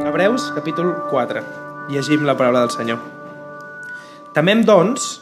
[0.00, 1.42] Hebreus, capítol 4.
[1.92, 2.98] Llegim la paraula del Senyor.
[4.32, 5.20] Temem, doncs,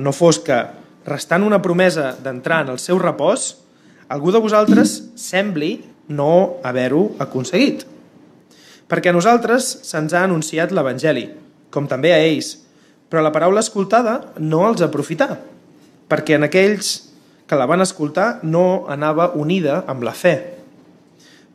[0.00, 0.56] no fos que,
[1.04, 3.50] restant una promesa d'entrar en el seu repòs,
[4.08, 5.72] algú de vosaltres sembli
[6.08, 7.84] no haver-ho aconseguit.
[8.88, 11.26] Perquè a nosaltres se'ns ha anunciat l'Evangeli,
[11.70, 12.54] com també a ells,
[13.08, 15.34] però la paraula escoltada no els aprofità,
[16.08, 16.94] perquè en aquells
[17.48, 20.36] que la van escoltar no anava unida amb la fe.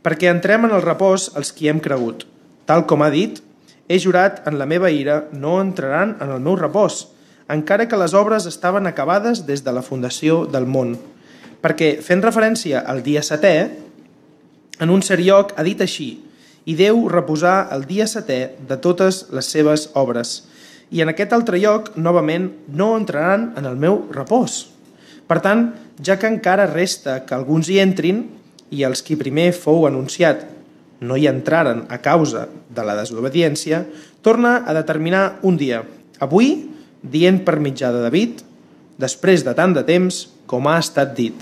[0.04, 2.28] Perquè entrem en el repòs els qui hem cregut.
[2.65, 3.41] Tal com ha dit,
[3.87, 7.07] he jurat en la meva ira, no entraran en el meu repòs,
[7.51, 10.95] encara que les obres estaven acabades des de la fundació del món.
[11.63, 13.55] Perquè, fent referència al dia setè,
[14.79, 16.09] en un cert lloc ha dit així,
[16.63, 20.45] i Déu reposar el dia setè de totes les seves obres.
[20.95, 24.69] I en aquest altre lloc, novament, no entraran en el meu repòs.
[25.27, 28.23] Per tant, ja que encara resta que alguns hi entrin,
[28.71, 30.47] i els qui primer fou anunciat
[31.04, 33.84] no hi entraren a causa de la desobediència,
[34.23, 35.84] torna a determinar un dia,
[36.23, 36.56] avui,
[37.04, 38.44] dient per mitjà de David,
[38.98, 41.36] després de tant de temps com ha estat dit.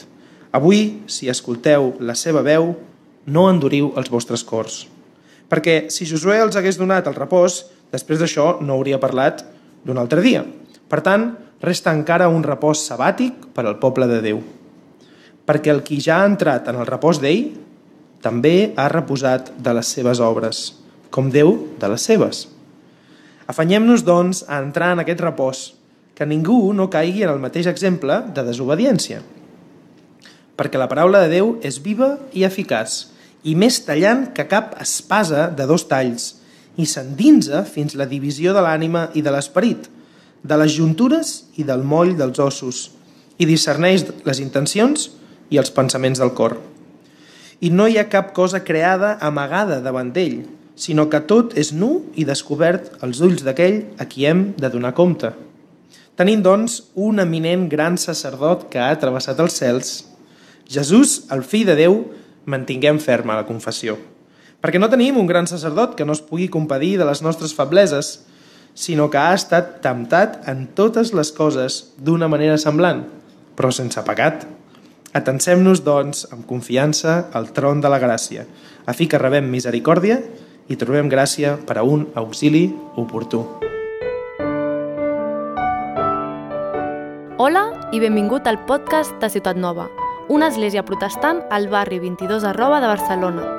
[0.52, 2.74] Avui, si escolteu la seva veu,
[3.28, 4.88] no enduriu els vostres cors.
[5.52, 9.46] Perquè si Josué els hagués donat el repòs, després d'això no hauria parlat
[9.86, 10.44] d'un altre dia.
[10.90, 11.30] Per tant,
[11.62, 14.42] resta encara un repòs sabàtic per al poble de Déu.
[15.46, 17.52] Perquè el qui ja ha entrat en el repòs d'ell
[18.22, 20.62] també ha reposat de les seves obres,
[21.10, 22.46] com Déu de les seves.
[23.50, 25.64] Afanyem-nos, doncs, a entrar en aquest repòs,
[26.16, 29.24] que ningú no caigui en el mateix exemple de desobediència.
[30.56, 33.08] Perquè la paraula de Déu és viva i eficaç,
[33.44, 36.36] i més tallant que cap espasa de dos talls,
[36.78, 39.90] i s'endinsa fins la divisió de l'ànima i de l'esperit,
[40.42, 42.92] de les juntures i del moll dels ossos,
[43.42, 45.10] i discerneix les intencions
[45.50, 46.60] i els pensaments del cor
[47.62, 50.42] i no hi ha cap cosa creada amagada davant d'ell,
[50.76, 54.96] sinó que tot és nu i descobert als ulls d'aquell a qui hem de donar
[54.98, 55.30] compte.
[56.18, 59.92] Tenint, doncs, un eminent gran sacerdot que ha travessat els cels,
[60.72, 61.98] Jesús, el fill de Déu,
[62.50, 63.98] mantinguem ferma la confessió.
[64.62, 68.22] Perquè no tenim un gran sacerdot que no es pugui compadir de les nostres febleses,
[68.74, 73.04] sinó que ha estat temptat en totes les coses d'una manera semblant,
[73.58, 74.46] però sense pecat.
[75.12, 78.46] Atensem-nos, doncs, amb confiança al tron de la gràcia,
[78.88, 80.22] a fi que rebem misericòrdia
[80.72, 83.42] i trobem gràcia per a un auxili oportú.
[87.42, 89.90] Hola i benvingut al podcast de Ciutat Nova,
[90.32, 93.50] una església protestant al barri 22 arroba de Barcelona.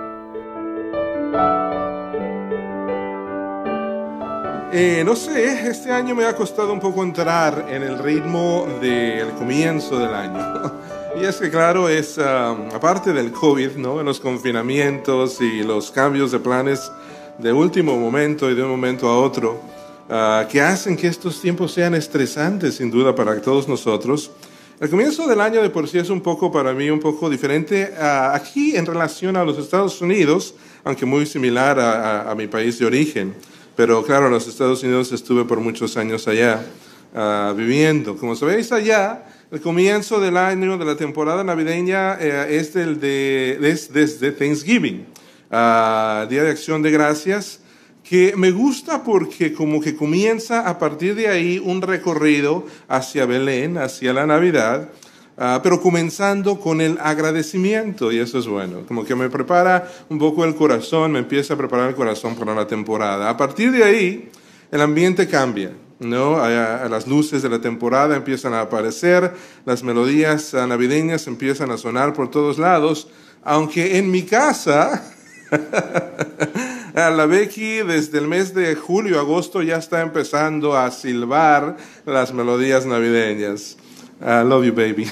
[4.72, 9.32] Eh, no sé, este año me ha costado un poco entrar en el ritmo del
[9.32, 10.72] comienzo del año.
[11.22, 14.03] Y es que claro, es aparte del COVID, ¿no?
[14.03, 16.91] los confinamientos y los cambios de planes
[17.38, 19.61] de último momento y de un momento a otro,
[20.09, 24.32] uh, que hacen que estos tiempos sean estresantes sin duda para todos nosotros.
[24.81, 27.94] El comienzo del año de por sí es un poco para mí un poco diferente
[27.97, 32.49] uh, aquí en relación a los Estados Unidos, aunque muy similar a, a, a, mi
[32.49, 33.32] país de origen.
[33.77, 36.66] Pero claro, en los Estados Unidos estuve por muchos años allá
[37.15, 38.16] uh, viviendo.
[38.16, 43.58] Como sabéis allá, el comienzo del año, de la temporada navideña, eh, es, del de,
[43.62, 45.04] es desde Thanksgiving,
[45.50, 47.60] uh, Día de Acción de Gracias,
[48.02, 53.76] que me gusta porque como que comienza a partir de ahí un recorrido hacia Belén,
[53.76, 54.88] hacia la Navidad,
[55.36, 60.19] uh, pero comenzando con el agradecimiento, y eso es bueno, como que me prepara un
[60.19, 63.28] poco el corazón, me empieza a preparar el corazón para la temporada.
[63.28, 64.30] A partir de ahí,
[64.70, 65.72] el ambiente cambia.
[66.02, 66.36] ¿No?
[66.36, 69.32] A, a, las luces de la temporada empiezan a aparecer,
[69.64, 73.08] las melodías navideñas empiezan a sonar por todos lados,
[73.42, 75.02] aunque en mi casa,
[76.94, 81.76] la Becky desde el mes de julio, agosto ya está empezando a silbar
[82.06, 83.76] las melodías navideñas.
[84.20, 85.10] I love you, baby.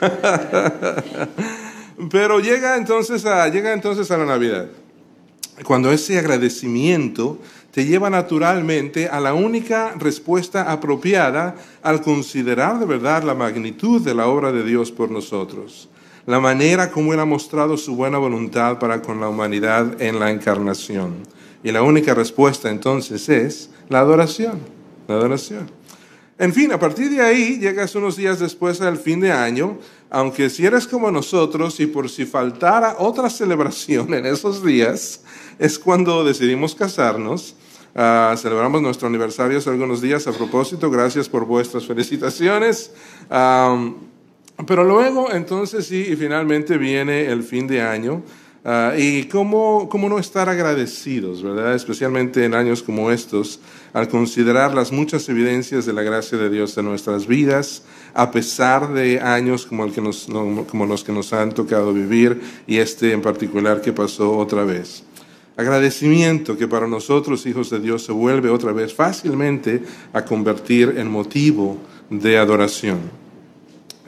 [2.10, 4.66] Pero llega entonces, a, llega entonces a la Navidad,
[5.64, 7.38] cuando ese agradecimiento
[7.72, 14.14] te lleva naturalmente a la única respuesta apropiada al considerar de verdad la magnitud de
[14.14, 15.88] la obra de Dios por nosotros,
[16.26, 20.30] la manera como Él ha mostrado su buena voluntad para con la humanidad en la
[20.30, 21.14] encarnación.
[21.64, 24.58] Y la única respuesta entonces es la adoración,
[25.08, 25.70] la adoración.
[26.38, 29.78] En fin, a partir de ahí llegas unos días después al fin de año,
[30.10, 35.22] aunque si eres como nosotros y por si faltara otra celebración en esos días,
[35.58, 37.54] es cuando decidimos casarnos.
[37.94, 40.90] Uh, celebramos nuestro aniversario hace algunos días a propósito.
[40.90, 42.92] Gracias por vuestras felicitaciones.
[44.66, 48.22] Pero luego, entonces sí, y finalmente viene el fin de año.
[48.64, 51.74] Ah, y cómo, cómo no estar agradecidos, ¿verdad?
[51.74, 53.58] Especialmente en años como estos,
[53.92, 57.82] al considerar las muchas evidencias de la gracia de Dios en nuestras vidas,
[58.14, 60.00] a pesar de años como, el que
[60.68, 65.02] como los que nos han tocado vivir y este en particular que pasó otra vez.
[65.56, 69.82] Agradecimiento que para nosotros, hijos de Dios, se vuelve otra vez fácilmente
[70.12, 71.78] a convertir en motivo
[72.08, 73.00] de adoración.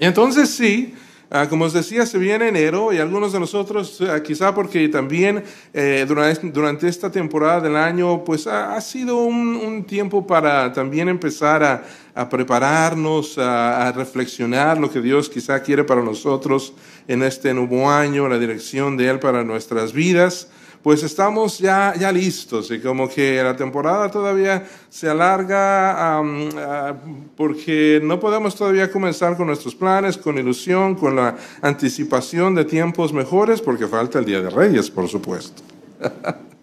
[0.00, 0.94] Y entonces sí,
[1.37, 5.43] Ah, como os decía, se viene enero y algunos de nosotros, ah, quizá porque también
[5.73, 12.29] eh, durante, esta temporada del año, pues ha, sido un, tiempo para también empezar a,
[12.29, 16.75] prepararnos, a, reflexionar lo que Dios quizá quiere para nosotros
[17.08, 20.49] en este nuevo año, la dirección de Él para nuestras vidas
[20.85, 26.95] pues estamos ya, ya listos y como que la temporada todavía se alarga ah,
[27.39, 33.15] porque no podemos todavía comenzar con nuestros planes, con ilusión, con la anticipación de tiempos
[33.15, 35.63] mejores porque falta el Día de Reyes, por supuesto.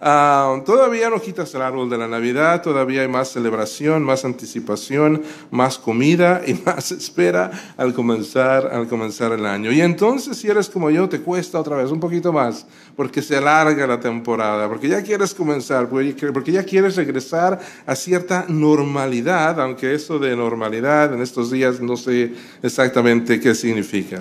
[0.00, 5.22] Ah, todavía no quitas el árbol de la Navidad, todavía hay más celebración, más anticipación,
[5.50, 9.72] más comida y más espera al comenzar, al comenzar el año.
[9.72, 12.64] Y entonces si eres como yo, te cuesta otra vez un poquito más
[12.94, 18.44] porque se alarga la temporada, porque ya quieres comenzar, porque ya quieres regresar a cierta
[18.48, 24.18] normalidad, aunque eso de normalidad en estos días no sé exactamente qué significa.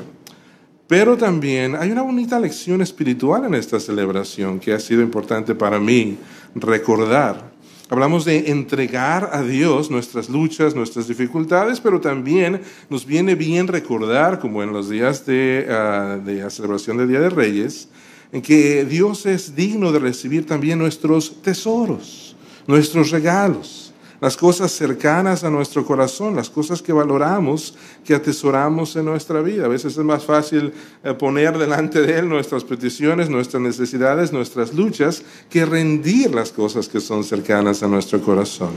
[0.87, 5.79] Pero también hay una bonita lección espiritual en esta celebración que ha sido importante para
[5.79, 6.17] mí
[6.55, 7.51] recordar.
[7.89, 14.39] Hablamos de entregar a Dios nuestras luchas, nuestras dificultades, pero también nos viene bien recordar,
[14.39, 17.89] como en los días de, ah, de la celebración del Día de Reyes,
[18.31, 22.35] en que Dios es digno de recibir también nuestros tesoros,
[22.65, 23.86] nuestros regalos
[24.19, 29.65] las cosas cercanas a nuestro corazón, las cosas que valoramos, que atesoramos en nuestra vida.
[29.65, 30.73] A veces es más fácil
[31.03, 36.87] eh, poner delante de Él nuestras peticiones, nuestras necesidades, nuestras luchas, que rendir las cosas
[36.87, 38.71] que son cercanas a nuestro corazón.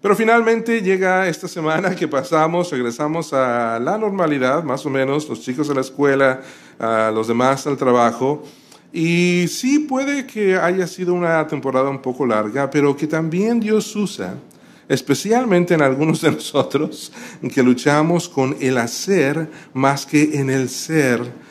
[0.00, 5.40] Pero finalmente llega esta semana que pasamos, regresamos a la normalidad, más o menos, los
[5.40, 6.40] chicos a la escuela,
[7.12, 8.44] los demás al trabajo.
[8.92, 13.94] Y sí puede que haya sido una temporada un poco larga, pero que también Dios
[13.94, 14.34] usa,
[14.88, 17.12] especialmente en algunos de nosotros,
[17.52, 21.48] que luchamos con el hacer más que en el ser.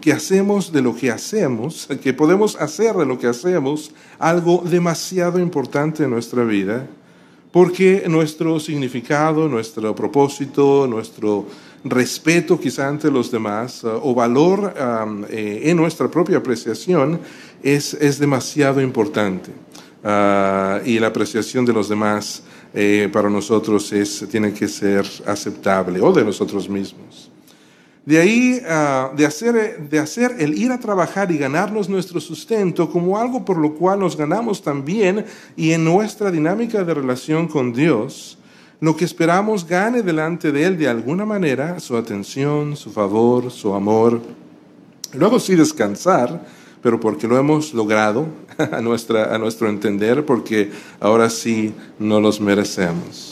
[0.00, 3.90] que hacemos de lo que hacemos, que podemos hacer de lo que hacemos
[4.20, 6.86] algo demasiado importante en nuestra vida,
[7.52, 11.46] porque nuestro significado, nuestro propósito, nuestro
[11.84, 14.74] respeto quizá ante los demás uh, o valor
[15.30, 17.20] eh, en nuestra propia apreciación
[17.62, 19.50] es, es demasiado importante.
[20.02, 22.42] Uh, y la apreciación de los demás
[22.72, 27.29] eh, para nosotros es, tiene que ser aceptable o de nosotros mismos.
[28.10, 32.90] De ahí, uh, de, hacer, de hacer el ir a trabajar y ganarnos nuestro sustento
[32.90, 35.26] como algo por lo cual nos ganamos también
[35.56, 38.36] y en nuestra dinámica de relación con Dios,
[38.80, 43.74] lo que esperamos gane delante de Él de alguna manera su atención, su favor, su
[43.74, 44.20] amor.
[45.12, 46.44] Luego sí descansar,
[46.82, 48.26] pero porque lo hemos logrado
[48.58, 53.29] a, nuestra, a nuestro entender, porque ahora sí no los merecemos.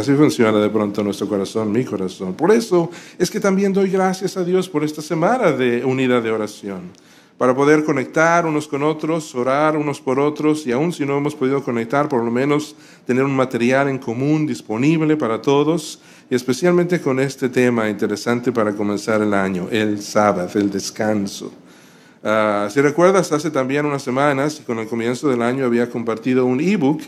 [0.00, 2.32] Así funciona de pronto nuestro corazón, mi corazón.
[2.32, 6.30] Por eso es que también doy gracias a Dios por esta semana de unidad de
[6.30, 6.90] oración
[7.36, 11.34] para poder conectar unos con otros, orar unos por otros y aún si no hemos
[11.34, 12.74] podido conectar, por lo menos
[13.06, 18.72] tener un material en común disponible para todos y especialmente con este tema interesante para
[18.72, 21.52] comenzar el año, el sábado, el descanso.
[22.24, 26.60] Ah, si recuerdas, hace también unas semanas, con el comienzo del año, había compartido un
[26.60, 27.02] ebook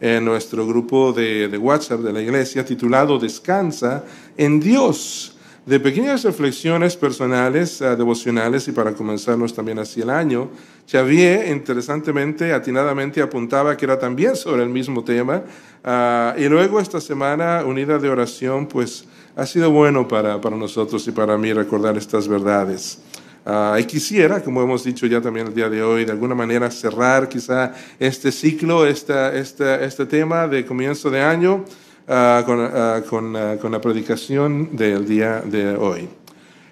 [0.00, 4.04] en nuestro grupo de, de WhatsApp de la iglesia titulado Descansa
[4.36, 5.34] en Dios
[5.68, 10.48] de pequeñas reflexiones personales, uh, devocionales y para comenzarnos también así el año.
[10.90, 15.42] Xavier, interesantemente, atinadamente apuntaba que era también sobre el mismo tema.
[15.84, 19.04] Uh, y luego esta semana, unida de oración, pues
[19.36, 23.00] ha sido bueno para, para nosotros y para mí recordar estas verdades.
[23.48, 26.70] Uh, y quisiera, como hemos dicho ya también el día de hoy, de alguna manera
[26.70, 31.64] cerrar quizá este ciclo, esta, esta, este tema de comienzo de año
[32.10, 36.08] Ah, con, ah, con, con la predicación del día de hoy.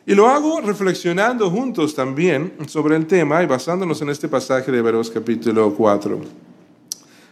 [0.06, 4.78] Y lo hago reflexionando juntos también sobre el tema y basándonos en este pasaje de
[4.78, 6.45] Hebreos capítulo 4.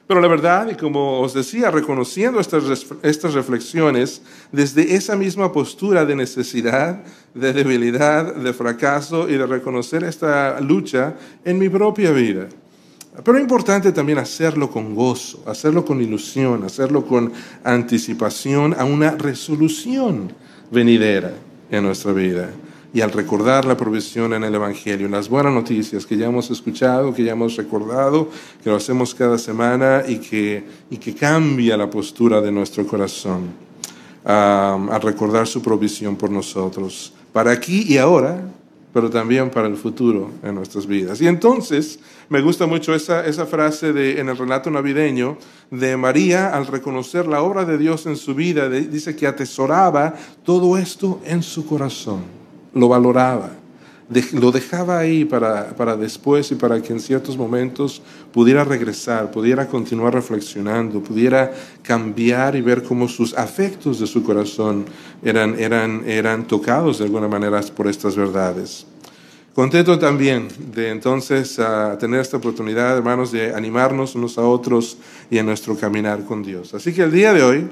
[0.07, 2.65] Pero la verdad, y como os decía, reconociendo estas,
[3.03, 4.21] estas reflexiones
[4.53, 11.15] desde esa misma postura de necesidad, de debilidad, de fracaso y de reconocer esta lucha
[11.45, 12.49] en mi propia vida.
[13.25, 17.33] Pero es importante también hacerlo con gozo, hacerlo con ilusión, hacerlo con
[17.63, 20.33] anticipación a una resolución
[20.71, 21.33] venidera
[21.71, 22.51] en nuestra vida.
[22.95, 27.13] Y al recordar la provisión en el Evangelio, las buenas noticias que ya hemos escuchado,
[27.13, 28.31] que ya hemos recordado,
[28.63, 33.49] que lo hacemos cada semana y que, y que cambia la postura de nuestro corazón
[34.25, 38.41] al recordar su provisión por nosotros, para aquí y ahora,
[38.93, 41.21] pero también para el futuro en nuestras vidas.
[41.21, 41.99] Y entonces
[42.29, 45.37] me gusta mucho esa, esa frase de, en el relato navideño
[45.73, 50.79] de María al reconocer la obra de Dios en su vida, dice que atesoraba todo
[50.79, 52.21] esto en su corazón,
[52.75, 53.51] lo valoraba,
[54.33, 58.03] lo dejaba ahí para, para después y para que en ciertos momentos
[58.33, 61.53] pudiera regresar, pudiera continuar reflexionando, pudiera
[61.83, 64.85] cambiar y ver cómo sus afectos de su corazón
[65.23, 68.87] eran, eran, eran tocados de alguna manera por estas verdades.
[69.55, 71.59] Contento también de entonces
[72.01, 74.99] tener esta oportunidad, hermanos, de animarnos unos a otros
[75.31, 76.75] y en nuestro caminar con Dios.
[76.75, 77.69] Así que el día de hoy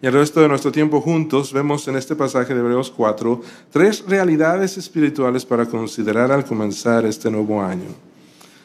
[0.00, 3.40] y el resto de nuestro tiempo juntos vemos en este pasaje de Hebreos 4
[3.72, 7.88] tres realidades espirituales para considerar al comenzar este nuevo año.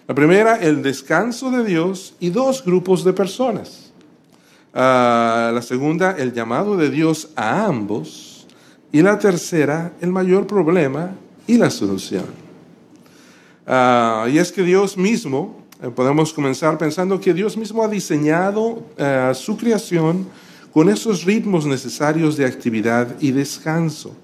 [0.08, 3.92] La primera, el descanso de Dios y dos grupos de personas.
[4.74, 8.46] Ah, la segunda, el llamado de Dios a ambos.
[8.92, 11.16] Y la tercera, el mayor problema
[11.48, 12.26] y la solución.
[13.66, 18.84] Ah, y es que Dios mismo, eh, podemos comenzar pensando que Dios mismo ha diseñado
[18.98, 20.28] eh, su creación
[20.74, 24.16] con esos ritmos necesarios de actividad y descanso.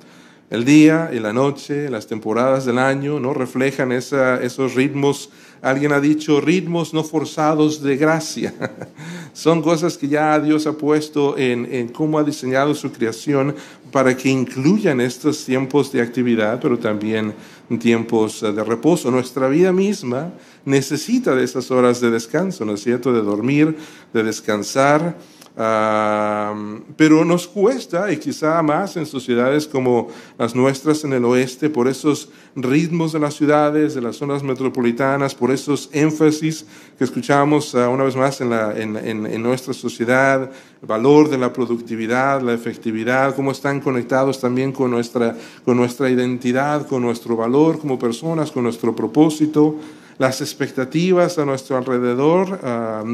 [0.50, 3.36] El día y la noche, las temporadas del año, ¿no?
[3.36, 5.30] reflejan esos ritmos
[5.62, 8.54] Alguien ha dicho ritmos no forzados de gracia.
[9.34, 13.56] Son cosas que ya Dios ha puesto en, en, cómo ha diseñado su creación
[13.92, 17.34] para que incluyan estos tiempos de actividad, pero también
[17.80, 19.12] tiempos de reposo.
[19.12, 20.32] Nuestra vida misma
[20.64, 23.12] necesita de esas horas de descanso, ¿no es cierto?
[23.12, 23.76] De dormir,
[24.14, 25.18] de descansar
[25.56, 31.88] pero nos cuesta, y quizá más en sociedades como las nuestras en el oeste, por
[31.88, 36.66] esos ritmos de las ciudades, de las zonas metropolitanas, por esos énfasis
[36.98, 40.50] que escuchamos ah, una vez más en, la, en, en, nuestra sociedad,
[40.82, 46.10] el valor de la productividad, la efectividad, cómo están conectados también con nuestra, con nuestra
[46.10, 49.76] identidad, con nuestro valor como personas, con nuestro propósito,
[50.18, 52.60] las expectativas a nuestro alrededor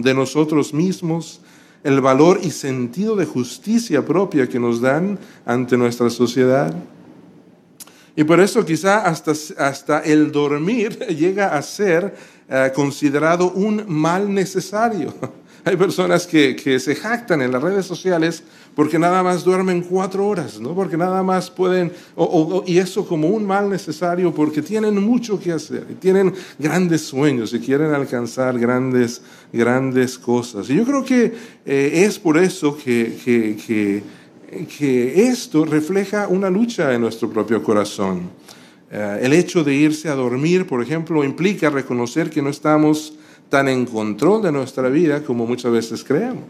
[0.02, 1.40] de nosotros mismos
[1.86, 6.74] el valor y sentido de justicia propia que nos dan ante nuestra sociedad.
[8.16, 12.16] Y por eso quizá hasta, hasta el dormir llega a ser
[12.50, 15.14] eh, considerado un mal necesario.
[15.68, 18.44] Hay personas que, se jactan en las redes sociales
[18.76, 20.76] porque nada más duermen cuatro horas, ¿no?
[20.76, 21.92] porque nada más pueden,
[22.68, 27.52] y eso como un mal necesario porque tienen mucho que hacer, y tienen grandes sueños
[27.52, 30.70] y quieren alcanzar grandes, grandes cosas.
[30.70, 31.34] Y yo creo que
[31.66, 34.04] eh, es por eso que,
[35.16, 38.30] esto refleja una lucha en nuestro propio corazón.
[38.92, 43.16] Eh, el hecho de irse a dormir, por ejemplo, implica reconocer que no estamos
[43.50, 46.46] tan en control de nuestra vida como muchas veces creemos.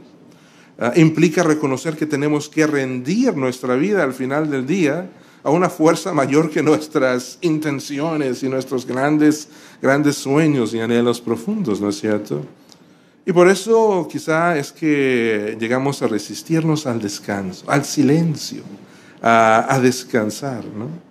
[0.78, 5.10] Ah, implica reconocer que tenemos que rendir nuestra vida al final del día
[5.44, 9.48] a una fuerza mayor que nuestras intenciones y nuestros grandes,
[9.82, 12.44] grandes sueños y anhelos profundos, ¿no es cierto?
[13.26, 18.64] Y por eso quizá es que llegamos a resistirnos al descanso, al silencio,
[19.22, 21.05] a, a descansar, ¿no?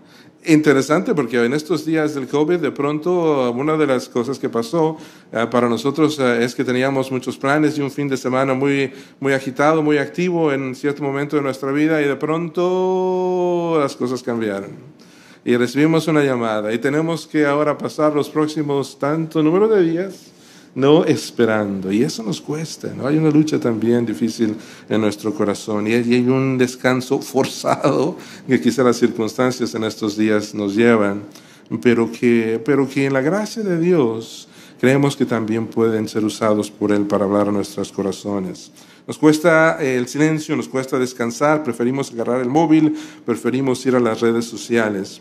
[0.47, 4.97] Interesante porque en estos días del COVID, de pronto, una de las cosas que pasó
[5.33, 8.93] eh, para nosotros eh, es que teníamos muchos planes y un fin de semana muy,
[9.21, 14.23] muy agitado, muy activo en cierto momento de nuestra vida y de pronto las cosas
[14.23, 14.71] cambiaron.
[15.45, 20.34] Y recibimos una llamada y tenemos que ahora pasar los próximos tanto número de días
[20.75, 21.93] no esperando.
[21.93, 23.07] Y eso nos cuesta, ¿no?
[23.07, 24.57] Hay una lucha también difícil
[24.89, 28.17] en nuestro corazón y hay un descanso forzado
[28.47, 31.23] que quizá las circunstancias en estos días nos llevan,
[31.83, 34.49] pero que, pero que en la gracia de Dios
[34.81, 38.71] creemos que también pueden ser usados por Él para hablar a nuestros corazones.
[39.07, 44.21] Nos cuesta el silencio, nos cuesta descansar, preferimos agarrar el móvil, preferimos ir a las
[44.21, 45.21] redes sociales.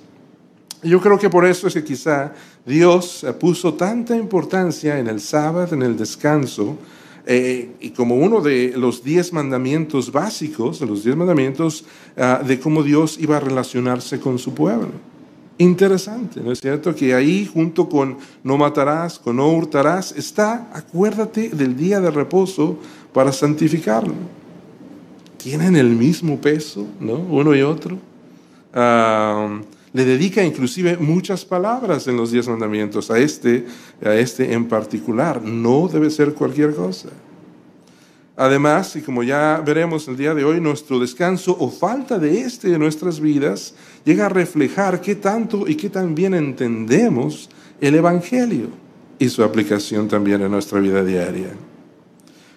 [0.83, 2.33] Yo creo que por eso es que quizá
[2.65, 6.77] Dios puso tanta importancia en el sábado, en el descanso,
[7.25, 11.85] eh, y como uno de los diez mandamientos básicos, de los diez mandamientos
[12.17, 14.91] ah, de cómo Dios iba a relacionarse con su pueblo.
[15.57, 16.93] Interesante, ¿no es cierto?
[16.93, 22.77] Que ahí junto con no matarás, con no hurtarás, está, acuérdate del día de reposo
[23.13, 24.15] para santificarlo.
[25.37, 27.13] Tienen el mismo peso, ¿no?
[27.15, 27.97] Uno y otro.
[28.73, 29.61] Ah,
[29.93, 33.65] le dedica inclusive muchas palabras en los diez mandamientos, a este,
[34.03, 35.41] a este en particular.
[35.41, 37.09] No debe ser cualquier cosa.
[38.35, 42.73] Además, y como ya veremos el día de hoy, nuestro descanso o falta de este
[42.73, 48.69] en nuestras vidas llega a reflejar qué tanto y qué tan bien entendemos el Evangelio
[49.19, 51.49] y su aplicación también en nuestra vida diaria.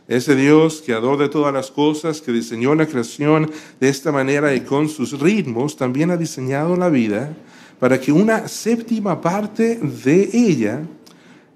[0.09, 4.61] Ese Dios, creador de todas las cosas, que diseñó la creación de esta manera y
[4.61, 7.35] con sus ritmos, también ha diseñado la vida
[7.81, 10.83] para que una séptima parte de ella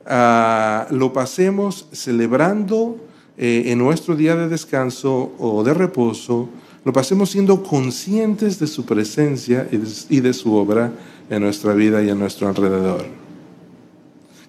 [0.04, 2.98] ah, lo pasemos celebrando
[3.38, 6.48] eh, en nuestro día de descanso o de reposo,
[6.84, 10.92] lo pasemos siendo conscientes de su presencia y de su obra
[11.28, 13.04] en nuestra vida y en nuestro alrededor.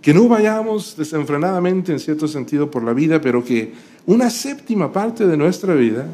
[0.02, 3.72] Que no vayamos desenfrenadamente en cierto sentido por la vida, pero que
[4.06, 6.08] una séptima parte de nuestra vida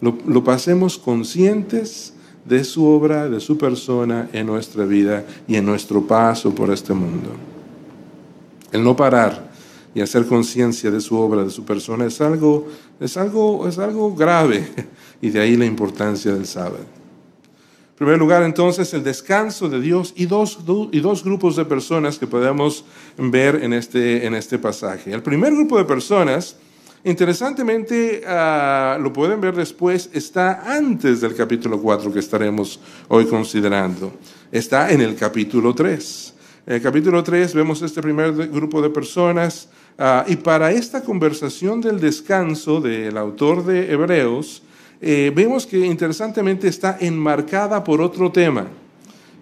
[0.00, 5.66] lo, lo pasemos conscientes de su obra, de su persona en nuestra vida y en
[5.66, 7.30] nuestro paso por este mundo.
[8.72, 9.50] El no parar
[9.94, 12.68] y hacer conciencia de su obra, de su persona, es algo,
[13.00, 14.68] es algo, es algo grave
[15.20, 16.78] y de ahí la importancia del sábado.
[17.90, 20.60] En primer lugar, entonces, el descanso de Dios y dos,
[20.90, 22.84] y dos grupos de personas que podemos
[23.18, 25.12] ver en este, en este pasaje.
[25.12, 26.56] El primer grupo de personas,
[27.04, 34.12] interesantemente, ah, lo pueden ver después, está antes del capítulo 4 que estaremos hoy considerando.
[34.52, 36.34] Está en el capítulo 3.
[36.66, 41.80] En el capítulo 3 vemos este primer grupo de personas ah, y para esta conversación
[41.80, 44.62] del descanso del autor de Hebreos,
[45.00, 48.66] eh, vemos que interesantemente está enmarcada por otro tema.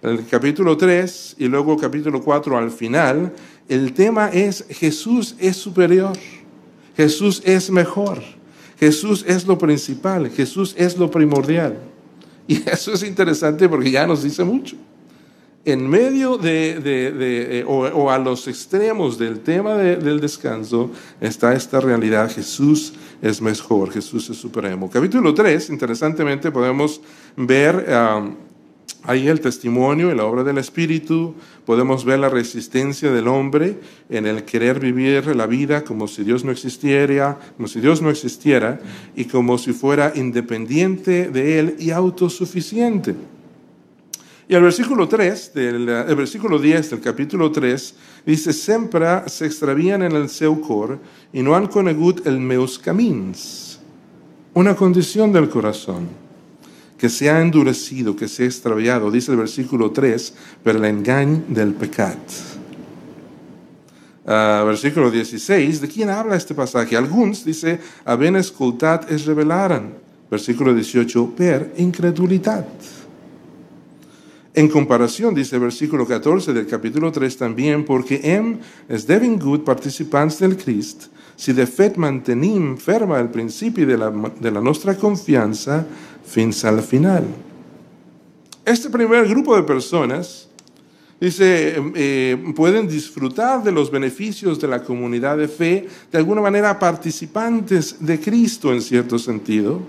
[0.00, 3.32] El capítulo 3 y luego capítulo 4 al final,
[3.68, 6.12] el tema es Jesús es superior,
[6.98, 8.20] Jesús es mejor,
[8.80, 11.78] Jesús es lo principal, Jesús es lo primordial.
[12.48, 14.74] Y eso es interesante porque ya nos dice mucho.
[15.64, 20.90] En medio de, de, o, a los extremos del tema del descanso
[21.20, 24.90] está esta realidad, Jesús es mejor, Jesús es supremo.
[24.90, 27.00] Capítulo 3, interesantemente podemos
[27.36, 27.86] ver
[29.04, 33.78] ahí el testimonio y la obra del Espíritu, podemos ver la resistencia del hombre
[34.11, 38.11] en el querer vivir la vida como si Dios no existiera, como si Dios no
[38.11, 38.81] existiera
[39.16, 43.14] y como si fuera independiente de Él y autosuficiente.
[44.48, 50.03] Y el versículo 3, del, el versículo 10 del capítulo 3, dice, Sempre se extravían
[50.03, 50.98] en el seu cor
[51.33, 53.79] y no han conegut el meus camins.
[54.55, 56.27] Una condición del corazón
[56.98, 60.34] que se ha endurecido, que se ha extraviado, dice el versículo 3,
[60.64, 62.18] por el engaño del pecado.
[64.24, 66.96] Uh, versículo 16, ¿de quién habla este pasaje?
[66.96, 69.94] Algunos, dice, habían escultat es revelaran.
[70.30, 72.66] Versículo 18, per incredulidad.
[74.52, 78.58] En comparación, dice el versículo 14 del capítulo 3 también, porque hem
[78.88, 81.04] es devin good participants del Christ,
[81.38, 85.87] si de fet mantenim ferma el principio de la, de la nuestra confianza
[86.27, 87.24] fins al final.
[88.64, 90.48] Este primer grupo de personas,
[91.20, 96.77] dice, eh, pueden disfrutar de los beneficios de la comunidad de fe, de alguna manera
[96.77, 99.81] participantes de Cristo en cierto sentido,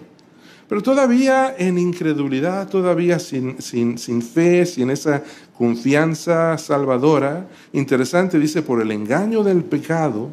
[0.67, 5.23] pero todavía en incredulidad, todavía sin, sin, sin fe, sin esa
[5.57, 10.29] confianza salvadora, interesante, dice, por el engaño del pecado,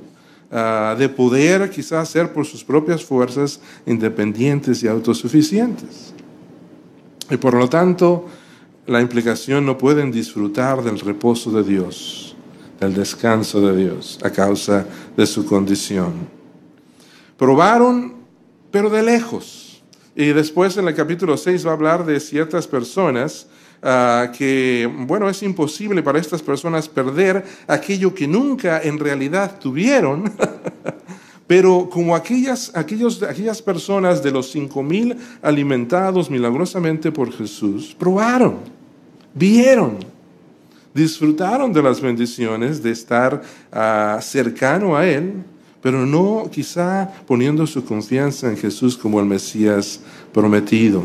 [0.50, 6.12] ah, de poder quizás ser por sus propias fuerzas independientes y autosuficientes.
[7.30, 8.26] Y por lo tanto,
[8.86, 12.36] la implicación no pueden disfrutar del reposo de Dios,
[12.80, 16.12] del descanso de Dios, a causa de su condición.
[17.36, 18.14] Probaron,
[18.70, 19.66] pero de lejos
[20.18, 23.48] y después en el capítulo 6 va a hablar de ciertas personas
[23.82, 30.32] ah, que, bueno, es imposible para estas personas perder aquello que nunca en realidad tuvieron.
[31.46, 38.56] Pero como aquellas, aquellos, aquellas personas de los cinco mil alimentados milagrosamente por Jesús, probaron,
[39.32, 39.98] vieron,
[40.92, 45.34] disfrutaron de las bendiciones de estar uh, cercano a Él,
[45.80, 50.00] pero no quizá poniendo su confianza en Jesús como el Mesías
[50.32, 51.04] prometido,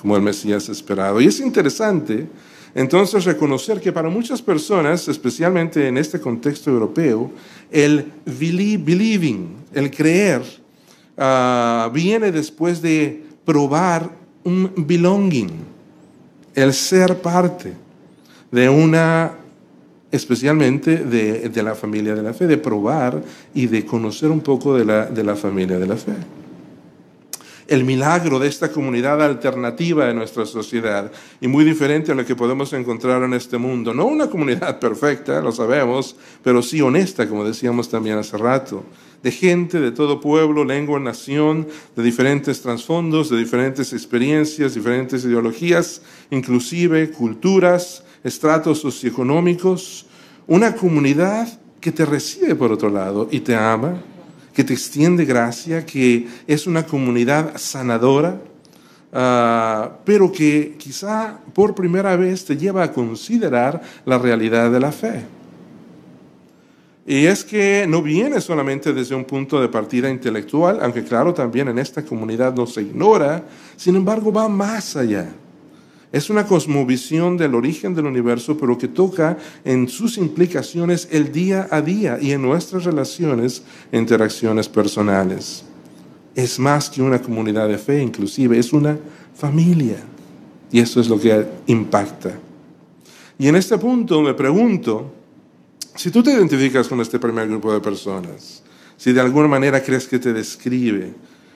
[0.00, 1.20] como el Mesías esperado.
[1.20, 2.26] Y es interesante
[2.74, 7.30] entonces reconocer que para muchas personas, especialmente en este contexto europeo,
[7.70, 10.42] el believing, el creer,
[11.16, 14.10] ah, viene después de probar
[14.44, 15.50] un belonging,
[16.54, 17.72] el ser parte
[18.50, 19.32] de una
[20.12, 23.22] especialmente de, la familia de la fe, de probar
[23.54, 26.12] y de conocer un poco de la, de la familia de la fe.
[27.68, 32.36] El milagro de esta comunidad alternativa de nuestra sociedad y muy diferente a lo que
[32.36, 33.92] podemos encontrar en este mundo.
[33.92, 38.84] No una comunidad perfecta, lo sabemos, pero sí honesta, como decíamos también hace rato,
[39.22, 46.02] de gente de todo pueblo, lengua, nación, de diferentes trasfondos, de diferentes experiencias, diferentes ideologías,
[46.30, 50.06] inclusive culturas, estratos socioeconómicos,
[50.46, 51.48] una comunidad
[51.80, 54.02] que te recibe por otro lado y te ama
[54.56, 58.40] que te extiende gracia, que es una comunidad sanadora,
[59.12, 64.92] ah, pero que quizá por primera vez te lleva a considerar la realidad de la
[64.92, 65.24] fe.
[67.06, 71.68] Y es que no viene solamente desde un punto de partida intelectual, aunque claro, también
[71.68, 73.44] en esta comunidad no se ignora,
[73.76, 75.28] sin embargo va más allá.
[76.12, 81.68] Es una cosmovisión del origen del universo, pero que toca en sus implicaciones el día
[81.70, 85.64] a día y en nuestras relaciones e interacciones personales.
[86.34, 88.96] Es más que una comunidad de fe, inclusive es una
[89.34, 89.96] familia.
[90.70, 92.38] Y eso es lo que impacta.
[93.38, 95.12] Y en este punto me pregunto,
[95.94, 98.62] si tú te identificas con este primer grupo de personas,
[98.96, 101.12] si de alguna manera crees que te describe,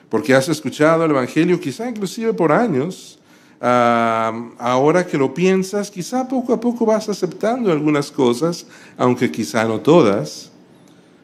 [0.09, 3.17] porque has escuchado el Evangelio quizá inclusive por años,
[3.61, 8.65] ahora que lo piensas, quizá poco a poco vas aceptando algunas cosas,
[8.97, 10.51] aunque quizá no todas,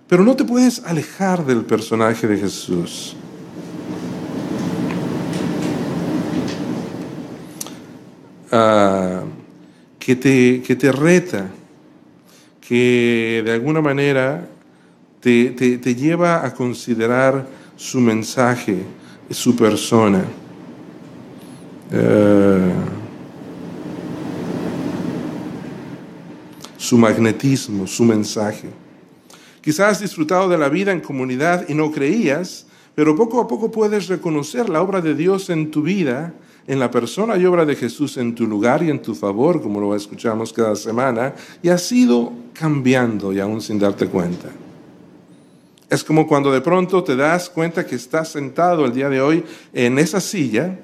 [0.08, 3.16] pero no te puedes alejar del personaje de Jesús.
[10.00, 11.50] Que, te, que te reta,
[12.62, 14.48] que de alguna manera
[15.20, 17.46] te, te, te lleva a considerar
[17.76, 18.84] su mensaje,
[19.30, 20.24] su persona.
[21.92, 22.74] Eh,
[26.78, 28.70] su magnetismo, su mensaje.
[29.62, 33.72] Quizás has disfrutado de la vida en comunidad y no creías, pero poco a poco
[33.72, 36.34] puedes reconocer la obra de Dios en tu vida,
[36.68, 39.80] en la persona y obra de Jesús en tu lugar y en tu favor, como
[39.80, 44.50] lo escuchamos cada semana, y has ido cambiando y aún sin darte cuenta.
[45.90, 49.44] Es como cuando de pronto te das cuenta que estás sentado el día de hoy
[49.74, 50.78] en esa silla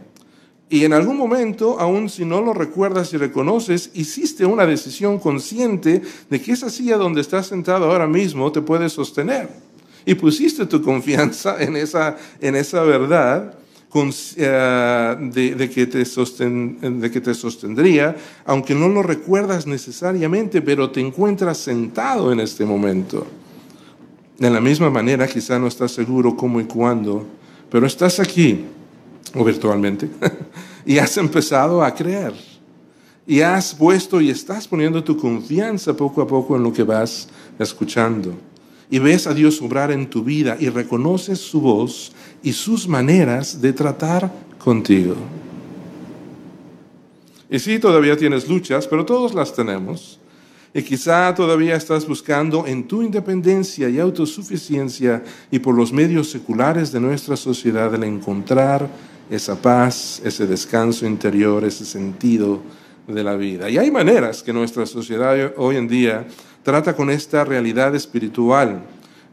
[0.74, 6.02] y en algún momento, aun si no lo recuerdas y reconoces, hiciste una decisión consciente
[6.28, 9.50] de que esa silla donde estás sentado ahora mismo te puede sostener.
[10.04, 13.54] Y pusiste tu confianza en esa, en esa verdad
[14.36, 21.02] eh, de, que te de que te sostendría, aunque no lo recuerdas necesariamente, pero te
[21.02, 23.28] encuentras sentado en este momento.
[24.40, 27.28] De la misma manera, quizá no estás seguro cómo y cuándo,
[27.70, 28.66] pero estás aquí
[29.36, 30.10] o virtualmente,
[30.86, 32.34] y has empezado a creer.
[33.26, 37.30] Y has puesto y estás poniendo tu confianza poco a poco en lo que vas
[37.58, 38.34] escuchando.
[38.90, 42.12] Y ves a Dios obrar en tu vida y reconoces su voz
[42.44, 45.16] y sus maneras de tratar contigo.
[47.50, 50.20] Y sí, todavía tienes luchas, pero todos las tenemos.
[50.74, 56.92] Y quizá todavía estás buscando en tu independencia y autosuficiencia y por los medios seculares
[56.92, 58.90] de nuestra sociedad el encontrar
[59.30, 62.62] esa paz, ese descanso interior, ese sentido
[63.08, 63.70] de la vida.
[63.70, 66.26] Y hay maneras que nuestra sociedad hoy en día
[66.64, 68.82] trata con esta realidad espiritual,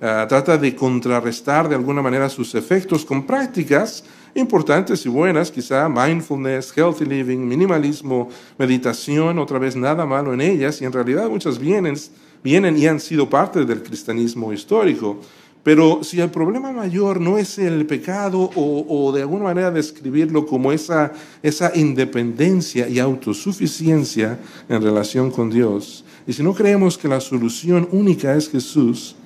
[0.00, 5.88] ah, trata de contrarrestar de alguna manera sus efectos con prácticas importantes y buenas, quizá
[5.88, 11.58] mindfulness, healthy living, minimalismo, meditación, otra vez nada malo en ellas, y en realidad muchas
[11.58, 11.96] vienen,
[12.42, 15.20] vienen y han sido parte del cristianismo histórico.
[15.62, 20.72] Pero si el problema mayor no es el pecado o, de alguna manera describirlo como
[20.72, 27.20] esa, esa independencia y autosuficiencia en relación con Dios, y si no creemos que la
[27.20, 29.16] solución única es Jesús,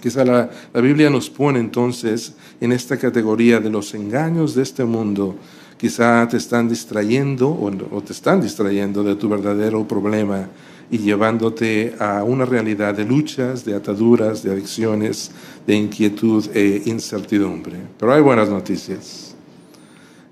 [0.00, 4.84] quizá la, la Biblia nos pone entonces en esta categoría de los engaños de este
[4.84, 5.36] mundo,
[5.76, 10.48] quizá te están distrayendo o te están distrayendo de tu verdadero problema
[10.92, 15.30] y llevándote a una realidad de luchas, de ataduras, de adicciones,
[15.66, 17.78] de inquietud e incertidumbre.
[17.98, 19.34] Pero hay buenas noticias.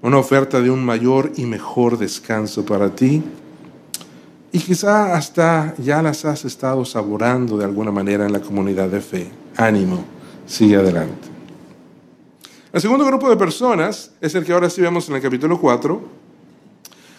[0.03, 3.23] Una oferta de un mayor y mejor descanso para ti.
[4.53, 9.01] Y quizá hasta ya las has estado saborando de alguna manera en la comunidad de
[9.01, 9.31] fe.
[9.57, 10.05] Ánimo,
[10.45, 11.29] sigue adelante.
[12.71, 16.20] El segundo grupo de personas es el que ahora sí vemos en el capítulo 4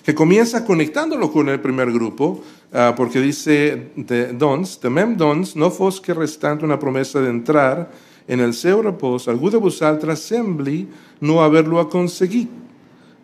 [0.04, 2.42] que comienza conectándolo con el primer grupo,
[2.74, 7.92] uh, porque dice, de dons, temem dons, no fos que restante una promesa de entrar
[8.28, 10.86] en el seu repòs, algú de vosaltres sembli
[11.22, 12.50] no haver-lo aconseguit.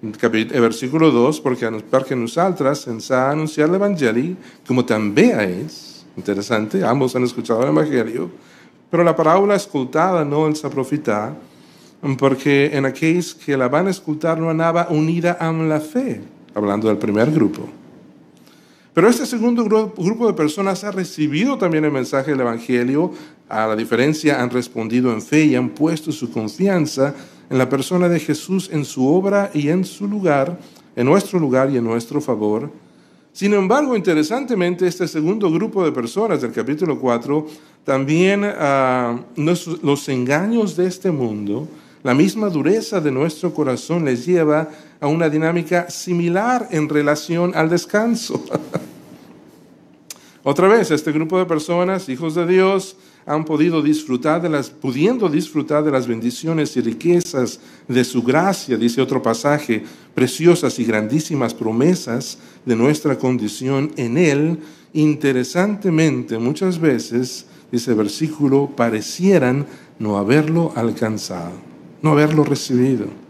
[0.02, 4.36] Versículo 2, perquè, perquè nosaltres, sense anunciar l'Evangeli,
[4.68, 6.06] com també a ells,
[6.86, 8.30] ambos han escuchado el Evangelio,
[8.90, 11.36] pero la parábola escoltada no els aprofità,
[12.18, 16.22] porque en aquellos que la van a escuchar no andaba unida a la fe,
[16.58, 17.62] hablando del primer grupo.
[18.94, 23.14] Pero este segundo grupo de personas ha recibido también el mensaje del Evangelio,
[23.48, 27.14] a la diferencia han respondido en fe y han puesto su confianza
[27.52, 30.60] en la persona de Jesús, en su obra y en su lugar,
[30.96, 32.72] en nuestro lugar y en nuestro favor.
[33.32, 37.46] Sin embargo, interesantemente, este segundo grupo de personas del capítulo 4,
[37.84, 41.68] también ah, los engaños de este mundo,
[42.02, 44.70] la misma dureza de nuestro corazón les lleva a
[45.06, 48.44] una dinámica similar en relación al descanso.
[50.44, 52.96] Otra vez, este grupo de personas, hijos de Dios,
[53.28, 58.78] han podido disfrutar de las, pudiendo disfrutar de las bendiciones y riquezas de su gracia,
[58.78, 59.84] dice otro pasaje,
[60.16, 64.60] preciosas y grandísimas promesas de nuestra condición en Él,
[64.94, 69.68] interesantemente muchas veces, dice versículo, parecieran
[70.00, 71.52] no haberlo alcanzado,
[72.02, 73.27] no haberlo recibido.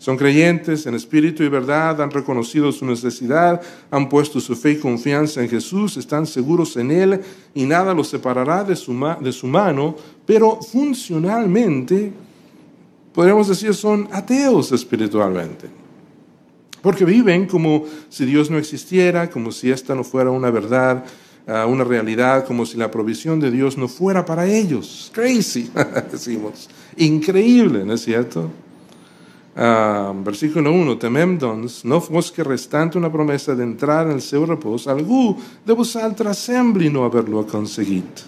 [0.00, 3.60] Son creyentes en espíritu y verdad, han reconocido su necesidad,
[3.90, 7.20] han puesto su fe y confianza en Jesús, están seguros en Él
[7.52, 12.14] y nada los separará de su, mano, pero funcionalmente,
[13.12, 15.68] podríamos decir, son ateos espiritualmente.
[16.80, 21.04] Porque viven como si Dios no existiera, como si esta no fuera una verdad,
[21.46, 25.10] ah, una realidad, como si la provisión de Dios no fuera para ellos.
[25.12, 25.70] Crazy,
[26.10, 26.70] decimos.
[26.96, 28.50] Increíble, ¿no es cierto?
[29.60, 34.22] Uh, versículo 1, temem doncs, no fos que restante una promesa de entrar en el
[34.24, 35.36] seu repòs, algú
[35.68, 38.24] de vosaltres sembli no haberlo conseguido.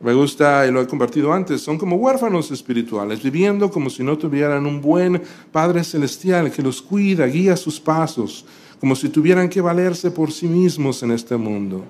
[0.00, 4.16] Me gusta, y lo he compartido antes, son como huérfanos espirituales, viviendo como si no
[4.16, 5.20] tuvieran un buen
[5.52, 8.46] Padre Celestial que los cuida, guía sus pasos,
[8.80, 11.84] como si tuvieran que valerse por sí mismos en este mundo,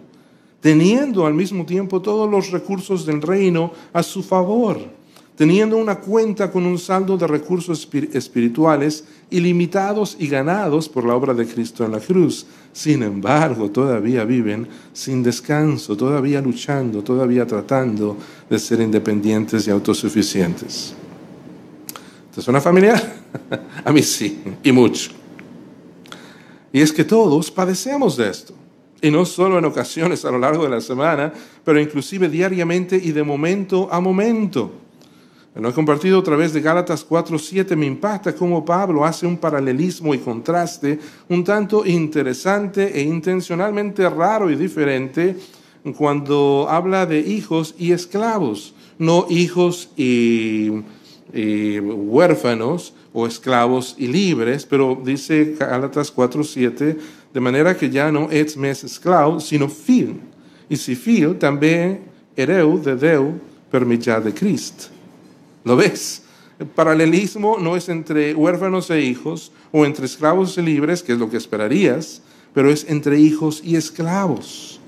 [0.60, 4.95] teniendo al mismo tiempo todos los recursos del reino a su favor
[5.37, 11.35] teniendo una cuenta con un saldo de recursos espirituales ilimitados y ganados por la obra
[11.35, 12.46] de Cristo en la cruz.
[12.72, 18.16] Sin embargo, todavía viven sin descanso, todavía luchando, todavía tratando
[18.49, 20.94] de ser independientes y autosuficientes.
[22.35, 23.16] ¿Te suena familiar?
[23.85, 25.11] A mí sí, y mucho.
[26.72, 28.55] Y es que todos padecemos de esto.
[29.03, 31.33] Y no solo en ocasiones a lo largo de la semana,
[31.64, 34.86] pero inclusive diariamente y de momento a momento.
[35.58, 37.76] Lo he compartido a través de Gálatas 4.7.
[37.76, 40.98] Me impacta cómo Pablo hace un paralelismo y contraste
[41.30, 45.34] un tanto interesante e intencionalmente raro y diferente
[45.96, 50.70] cuando habla de hijos y esclavos, no hijos y,
[51.32, 56.96] huérfanos o esclavos y libres, pero dice Gálatas 4.7,
[57.32, 60.20] de manera que ya no es mes esclavo, sino fil.
[60.68, 62.00] Y si fil, también
[62.36, 63.40] hereu de Deu
[63.70, 64.95] per de Cristo.
[65.66, 66.22] ¿Lo ves?
[66.61, 71.18] El paralelismo no es entre huérfanos e hijos o entre esclavos y libres, que es
[71.18, 72.22] lo que esperarías,
[72.55, 74.79] pero es entre hijos y esclavos.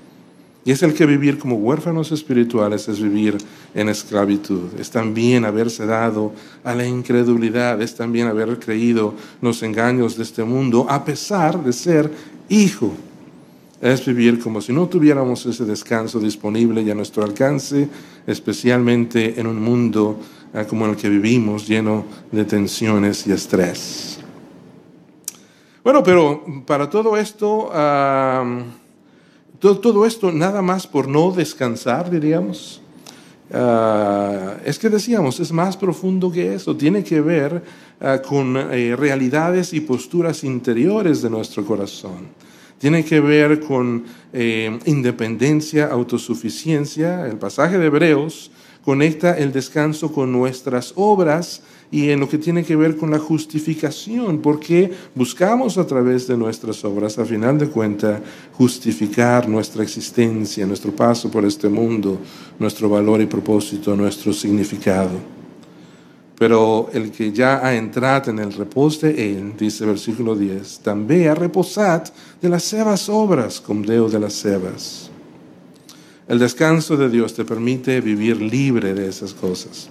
[0.63, 3.37] Y es el que vivir como huérfanos espirituales es vivir
[3.75, 4.79] en esclavitud.
[4.79, 6.31] Es también haberse dado
[6.63, 11.73] a la incredulidad, es también haber creído los engaños de este mundo, a pesar de
[11.73, 12.09] ser
[12.47, 12.93] hijo.
[13.81, 17.87] Es vivir como si no tuviéramos ese descanso disponible y a nuestro alcance,
[18.27, 20.19] especialmente en un mundo
[20.67, 24.19] como el que vivimos, lleno de tensiones y estrés.
[25.83, 27.69] Bueno, pero para todo esto,
[29.59, 32.81] todo, esto nada más por no descansar, diríamos.
[33.51, 37.63] Ah, es que decíamos, es más profundo que eso, tiene que ver
[37.99, 42.27] ah, con eh, realidades y posturas interiores de nuestro corazón.
[42.77, 47.25] Tiene que ver con eh, independencia, autosuficiencia.
[47.25, 48.51] El pasaje de Hebreos
[48.89, 53.19] conecta el descanso con nuestras obras y en lo que tiene que ver con la
[53.19, 58.19] justificación, porque buscamos a través de nuestras obras, a final de cuentas,
[58.53, 62.17] justificar nuestra existencia, nuestro paso por este mundo,
[62.57, 65.19] nuestro valor y propósito, nuestro significado.
[66.39, 71.29] Pero el que ya ha entrado en el reposo de él, dice versículo 10, también
[71.29, 72.05] ha reposado
[72.41, 75.08] de las sebas obras, como Dios de las sebas.
[76.29, 79.89] El descanso de Dios te permite vivir libre de esas cosas.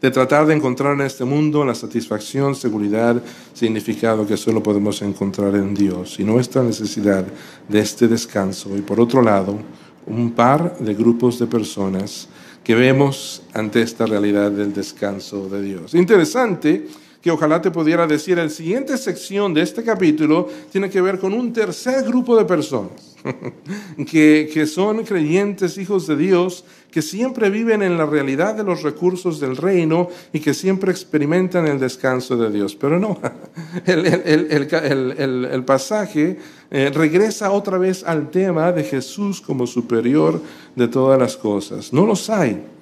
[0.00, 3.20] De tratar de encontrar en este mundo la satisfacción, seguridad,
[3.52, 7.26] significado que solo podemos encontrar en Dios y nuestra necesidad
[7.68, 8.76] de este descanso.
[8.76, 9.58] Y por otro lado,
[10.06, 12.28] un par de grupos de personas
[12.62, 15.94] que vemos ante esta realidad del descanso de Dios.
[15.94, 16.86] Interesante
[17.26, 21.32] que ojalá te pudiera decir, la siguiente sección de este capítulo tiene que ver con
[21.32, 23.16] un tercer grupo de personas,
[24.08, 28.84] que, que son creyentes, hijos de Dios, que siempre viven en la realidad de los
[28.84, 32.76] recursos del reino y que siempre experimentan el descanso de Dios.
[32.76, 33.18] Pero no,
[33.86, 36.38] el, el, el pasaje
[36.70, 40.40] eh, regresa otra vez al tema de Jesús como superior
[40.76, 41.92] de todas las cosas.
[41.92, 42.75] No los hay.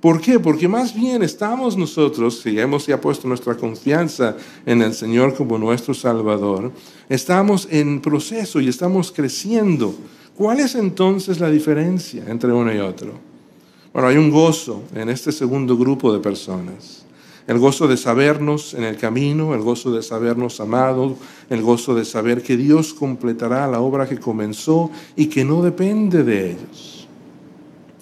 [0.00, 0.40] ¿Por qué?
[0.40, 4.34] Porque más bien estamos nosotros, si hemos ya puesto nuestra confianza
[4.64, 6.72] en el Señor como nuestro Salvador,
[7.08, 9.94] estamos en proceso y estamos creciendo.
[10.34, 13.12] ¿Cuál es entonces la diferencia entre uno y otro?
[13.92, 17.04] Bueno, hay un gozo en este segundo grupo de personas.
[17.46, 21.14] El gozo de sabernos en el camino, el gozo de sabernos amados,
[21.50, 26.22] el gozo de saber que Dios completará la obra que comenzó y que no depende
[26.22, 27.08] de ellos.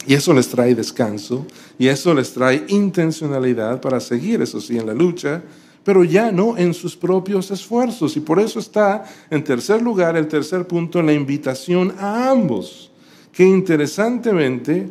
[0.07, 1.47] Y eso les trae descanso
[1.79, 5.43] y eso les trae intencionalidad para seguir, eso sí, en la lucha,
[5.85, 8.17] pero ya no en sus propios esfuerzos.
[8.17, 12.91] Y por eso está en tercer lugar, el tercer punto, la invitación a ambos,
[13.33, 14.89] que interesantemente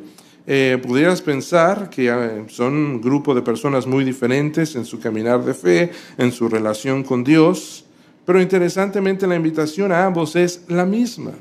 [0.49, 5.43] eh, pudieras pensar que eh, son un grupo de personas muy diferentes en su caminar
[5.43, 7.83] de fe, en su relación con Dios,
[8.25, 11.33] pero interesantemente la invitación a ambos es la misma.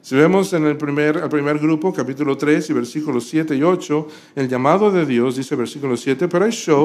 [0.00, 4.08] Si vemos en el primer, el primer grupo, capítulo 3 y versículos 7 y 8,
[4.36, 6.78] el llamado de Dios, dice versículo 7, però això,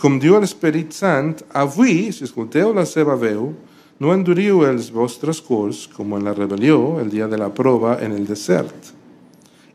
[0.00, 3.52] com diu l'Esperit Sant, avui, si escolteu la seva veu,
[4.00, 8.16] no enduriu els vostres cors com en la rebelió, el dia de la prova en
[8.16, 8.74] el desert.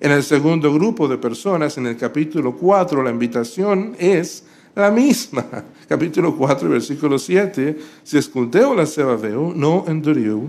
[0.02, 4.44] En el segundo grupo de personas, en el capítulo 4, la invitación es
[4.76, 5.46] la misma.
[5.90, 10.46] Capítulo 4, versículo 7, si escolteu la seva veu, no enduriu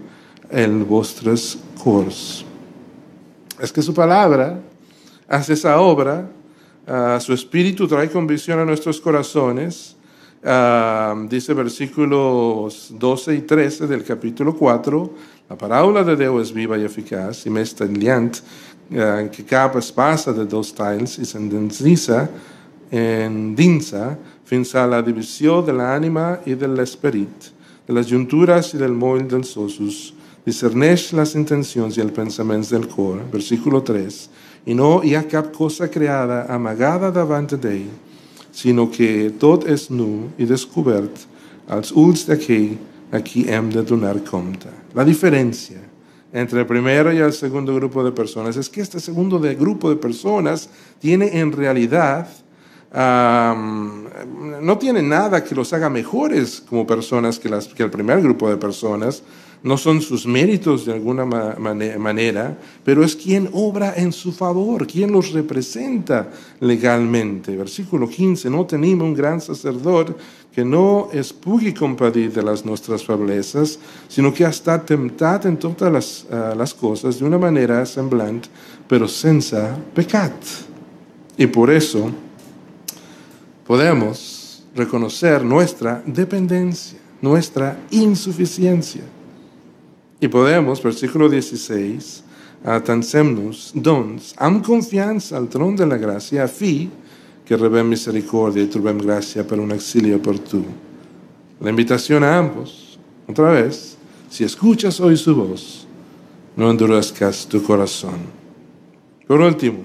[0.51, 2.45] el vostres cors.
[3.61, 4.61] Es que su palabra
[5.29, 6.29] hace esa obra,
[6.87, 9.97] uh, su espíritu trae convicción a nuestros corazones,
[10.43, 15.11] uh, dice versículos 12 y 13 del capítulo 4,
[15.49, 20.33] la parábola de Dios es viva y eficaz y me está uh, que cada espasa
[20.33, 21.39] de dos tiles y se
[22.91, 27.47] endinsa, fins a la división de la ánima y del espíritu,
[27.87, 30.13] de las junturas y del moll dels ossos,
[30.47, 34.21] discerneix las intencions i els pensaments del cor, versículo 3,
[34.67, 37.89] i no hi ha cap cosa creada amagada davant d'ell,
[38.53, 41.27] sinó que tot és nu i descobert
[41.71, 42.75] als ulls d'aquell
[43.13, 44.71] a qui hem de donar compte.
[44.95, 45.91] La diferència
[46.33, 49.91] entre el primero y el segundo grupo de personas es que este segundo de grupo
[49.91, 50.69] de personas
[51.01, 52.29] tiene en realidad
[52.95, 54.05] um,
[54.63, 58.49] no tiene nada que los haga mejores como personas que, las, que el primer grupo
[58.49, 59.23] de personas,
[59.63, 65.13] no son sus méritos de alguna manera, pero es quien obra en su favor, quien
[65.13, 67.57] los representa legalmente.
[67.57, 70.15] Versículo 15, no tenemos un gran sacerdote
[70.53, 75.93] que no es pugui compadir de las nuestras fableces, sino que está tentado en todas
[75.93, 78.49] las, uh, las cosas de una manera semblante,
[78.89, 80.33] pero senza pecat.
[81.37, 82.11] Y por eso
[83.67, 89.03] podemos reconocer nuestra dependencia, nuestra insuficiencia.
[90.21, 92.23] Y podemos, versículo 16,
[92.65, 96.91] atancem-nos, doncs, amb confiança al tron de la gràcia, a fi
[97.49, 100.63] que rebem misericordia y trobem gràcia per un auxilio tu.
[101.61, 103.97] La invitación a ambos, otra vez,
[104.29, 105.87] si escuchas hoy su voz,
[106.55, 108.21] no endurezcas tu corazón.
[109.27, 109.79] Por último,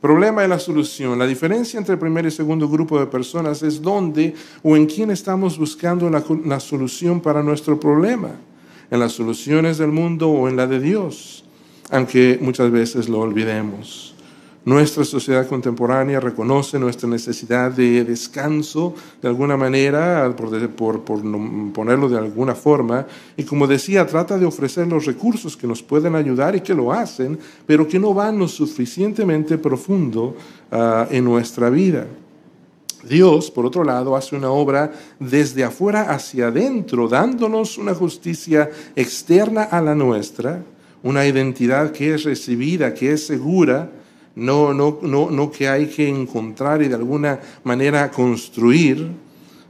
[0.00, 1.18] problema y la solución.
[1.18, 5.10] La diferencia entre el primer y segundo grupo de personas es dónde o en quién
[5.10, 8.30] estamos buscando la, la solución para nuestro problema
[8.90, 11.44] en las soluciones del mundo o en la de Dios,
[11.90, 14.14] aunque muchas veces lo olvidemos.
[14.62, 20.30] Nuestra sociedad contemporánea reconoce nuestra necesidad de descanso de alguna manera,
[20.76, 23.06] por, ponerlo de alguna forma,
[23.38, 26.92] y como decía, trata de ofrecer los recursos que nos pueden ayudar y que lo
[26.92, 30.36] hacen, pero que no van lo suficientemente profundo
[30.70, 32.06] uh, en nuestra vida.
[33.02, 39.62] Dios, por otro lado, hace una obra desde afuera hacia adentro, dándonos una justicia externa
[39.62, 40.62] a la nuestra,
[41.02, 43.90] una identidad que es recibida, que es segura,
[44.36, 49.10] no, no, no, no que hay que encontrar y de alguna manera construir,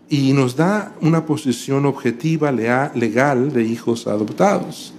[0.09, 4.93] y nos da una posición objetiva, legal de hijos adoptados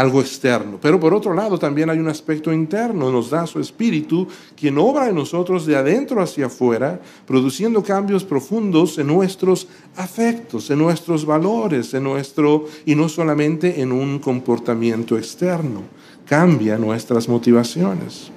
[0.00, 0.78] algo externo.
[0.80, 5.08] Pero por otro lado también hay un aspecto interno, nos da su espíritu, quien obra
[5.08, 11.92] en nosotros de adentro hacia afuera, produciendo cambios profundos en nuestros afectos, en nuestros valores,
[11.92, 15.82] en nuestro y no solamente en un comportamiento externo.
[16.24, 18.32] Cambia nuestras motivaciones.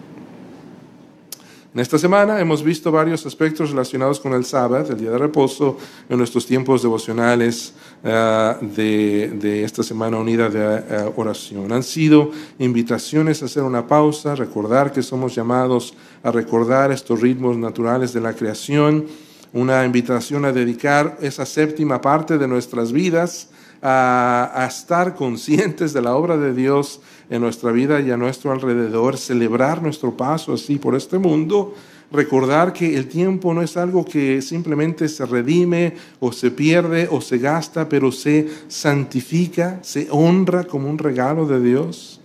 [1.73, 5.75] En esta semana hemos visto varios aspectos relacionados con el sábado, el día de reposo,
[6.07, 11.71] en nuestros tiempos devocionales eh, de, esta semana unida de eh, oración.
[11.71, 17.57] Han sido invitaciones a hacer una pausa, recordar que somos llamados a recordar estos ritmos
[17.57, 19.07] naturales de la creación,
[19.51, 23.49] una invitación a dedicar esa séptima parte de nuestras vidas
[23.81, 27.01] a, estar conscientes de la obra de Dios
[27.33, 31.73] en nuestra vida y a nuestro alrededor, celebrar nuestro paso así por este mundo,
[32.11, 37.21] recordar que el tiempo no es algo que simplemente se redime o se pierde o
[37.21, 42.21] se gasta, pero se santifica, se honra como un regalo de Dios.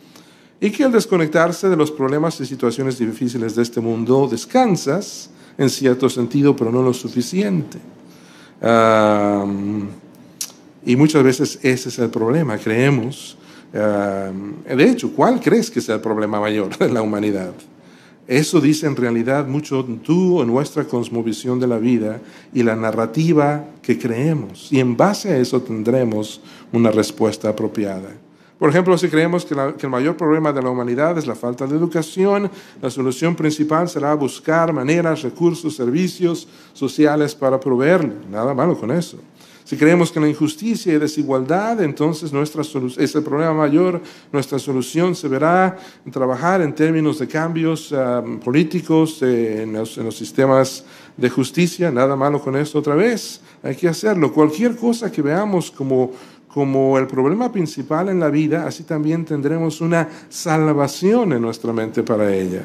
[0.60, 5.70] Y que al desconectarse de los problemas y situaciones difíciles de este mundo, descansas en
[5.70, 7.78] cierto sentido, pero no lo suficiente.
[10.84, 13.38] Y muchas veces ese es el problema, creemos.
[13.72, 14.32] Eh,
[14.76, 17.52] de hecho, ¿cuál crees que es el problema mayor de la humanidad?
[18.26, 22.20] Eso dice en realidad mucho tú en nuestra cosmovisión de la vida
[22.52, 24.70] y la narrativa que creemos.
[24.70, 28.10] Y en base a eso tendremos una respuesta apropiada.
[28.58, 31.66] Por ejemplo, si creemos que, que, el mayor problema de la humanidad es la falta
[31.66, 32.50] de educación,
[32.82, 38.12] la solución principal será buscar maneras, recursos, servicios sociales para proveerlo.
[38.30, 39.18] Nada malo con eso.
[39.68, 44.00] Si creemos que la injusticia y desigualdad, entonces nuestra es el problema mayor,
[44.32, 47.94] nuestra solución se verá en trabajar en términos de cambios
[48.42, 50.86] políticos en, los, en los sistemas
[51.18, 51.90] de justicia.
[51.90, 53.42] Nada malo con eso otra vez.
[53.62, 54.32] Hay que hacerlo.
[54.32, 56.12] Cualquier cosa que veamos como
[56.48, 62.02] como el problema principal en la vida, así también tendremos una salvación en nuestra mente
[62.02, 62.62] para ella.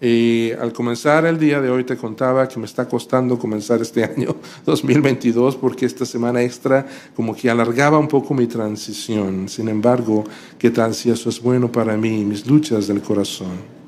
[0.00, 4.02] Y al comenzar el día de hoy te contaba que me está costando comenzar este
[4.16, 4.34] año
[4.64, 9.48] 2022 porque esta semana extra como que alargaba un poco mi transición.
[9.48, 10.24] Sin embargo,
[10.58, 13.80] ¿qué tal si eso es bueno para mí y mis luchas del corazón?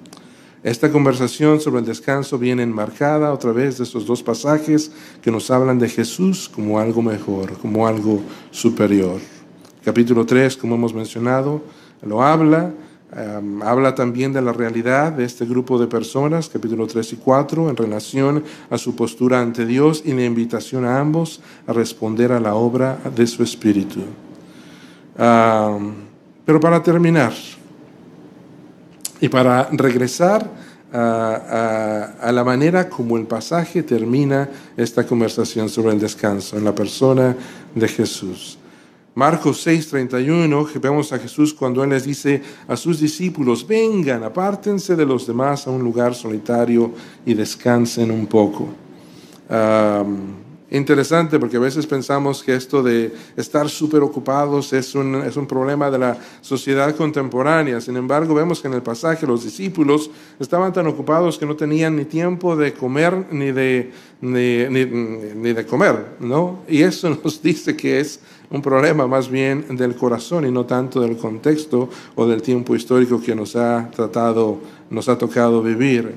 [0.62, 5.50] Esta conversación sobre el descanso viene enmarcada otra vez de estos dos pasajes que nos
[5.50, 9.18] hablan de Jesús como algo mejor, como algo superior.
[9.82, 11.62] Capítulo 3, como hemos mencionado,
[12.02, 12.72] lo habla
[13.62, 17.76] habla también de la realidad de este grupo de personas, capítulo 3 y 4, en
[17.76, 22.54] relación a su postura ante Dios y la invitación a ambos a responder a la
[22.54, 24.00] obra de su Espíritu.
[25.14, 27.32] pero para terminar
[29.20, 30.48] y para regresar
[30.92, 37.36] a, la manera como el pasaje termina esta conversación sobre el descanso en la persona
[37.74, 38.58] de Jesús.
[39.14, 45.04] Marcos 6:31, vemos a Jesús cuando Él les dice a sus discípulos, vengan, apártense de
[45.04, 46.92] los demás a un lugar solitario
[47.26, 48.68] y descansen un poco.
[50.70, 55.46] interesante porque a veces pensamos que esto de estar súper ocupados es un, es un
[55.46, 57.78] problema de la sociedad contemporánea.
[57.82, 60.10] Sin embargo, vemos que en el pasaje los discípulos
[60.40, 63.92] estaban tan ocupados que no tenían ni tiempo de comer ni de,
[64.22, 66.60] ni, de comer, ¿no?
[66.66, 68.20] Y eso nos dice que es
[68.52, 73.20] un problema más bien del corazón y no tanto del contexto o del tiempo histórico
[73.20, 74.58] que nos ha tratado,
[74.90, 76.14] nos ha tocado vivir.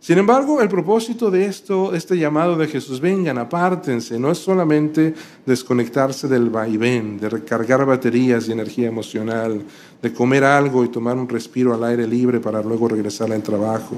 [0.00, 5.12] Sin embargo, el propósito de esto, este llamado de Jesús, vengan, apártense, no es solamente
[5.44, 9.60] desconectarse del vaivén, de recargar baterías y energía emocional,
[10.00, 13.96] de comer algo y tomar un respiro al aire libre para luego regresar al trabajo.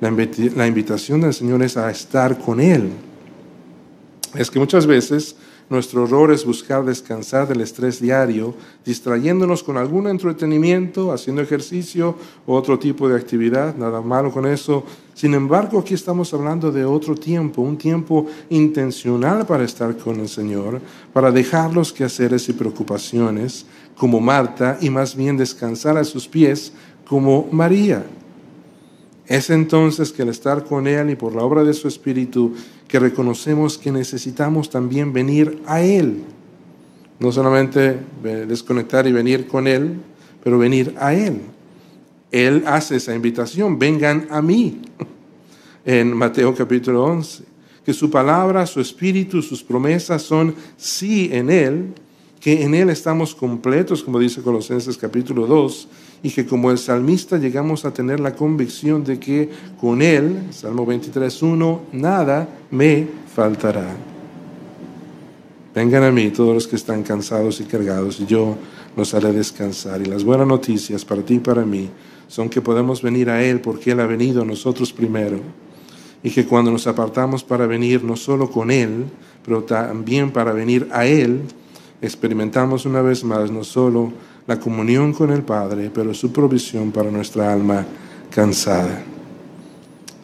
[0.00, 2.88] La invitación del Señor es a estar con Él.
[4.34, 5.36] Es que muchas veces
[5.70, 8.54] nuestro error es buscar descansar del estrés diario,
[8.84, 14.84] distrayéndonos con algún entretenimiento, haciendo ejercicio o otro tipo de actividad, nada malo con eso.
[15.14, 20.28] Sin embargo, aquí estamos hablando de otro tiempo, un tiempo intencional para estar con el
[20.28, 23.64] Señor, para dejar los quehaceres y preocupaciones
[23.96, 26.72] como Marta y más bien descansar a sus pies
[27.06, 28.04] como María.
[29.26, 32.52] Es entonces que al estar con Él y por la obra de su Espíritu,
[32.94, 36.22] que reconocemos que necesitamos también venir a Él.
[37.18, 39.96] No solamente desconectar y venir con Él,
[40.44, 41.40] pero venir a Él.
[42.30, 44.80] Él hace esa invitación, vengan a mí,
[45.84, 47.42] en Mateo capítulo 11.
[47.84, 51.94] Que su palabra, su espíritu, sus promesas son sí en Él,
[52.38, 55.88] que en Él estamos completos, como dice Colosenses capítulo 2,
[56.24, 60.86] y que como el salmista llegamos a tener la convicción de que con Él, Salmo
[60.86, 63.94] 23.1, nada me faltará.
[65.74, 68.56] Vengan a mí todos los que están cansados y cargados, y yo
[68.96, 70.00] los haré descansar.
[70.00, 71.90] Y las buenas noticias para ti y para mí
[72.26, 75.40] son que podemos venir a Él porque Él ha venido a nosotros primero.
[76.22, 79.04] Y que cuando nos apartamos para venir no solo con Él,
[79.44, 81.42] pero también para venir a Él,
[82.00, 84.10] experimentamos una vez más no solo
[84.46, 87.84] la comunión con el Padre, pero su provisión para nuestra alma
[88.30, 89.02] cansada.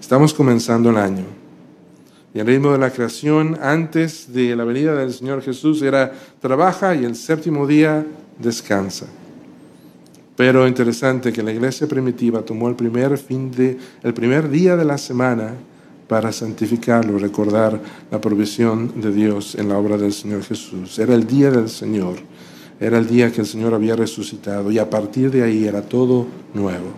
[0.01, 1.25] Estamos comenzando el año.
[2.33, 6.95] Y el ritmo de la creación antes de la venida del Señor Jesús era trabaja
[6.95, 8.07] y el séptimo día
[8.39, 9.07] descansa.
[10.37, 14.85] Pero interesante que la iglesia primitiva tomó el primer, fin de, el primer día de
[14.85, 15.53] la semana
[16.09, 17.79] para santificarlo, recordar
[18.11, 20.99] la provisión de Dios en la obra del Señor Jesús.
[20.99, 22.17] Era el día del Señor,
[22.81, 26.27] era el día que el Señor había resucitado y a partir de ahí era todo
[26.55, 26.89] nuevo.